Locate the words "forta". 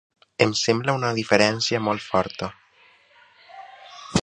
2.07-2.51